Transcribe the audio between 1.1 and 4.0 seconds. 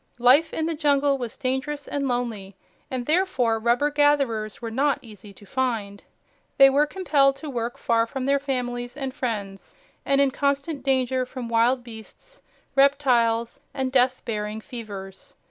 was dangerous and lonely, and therefore rubber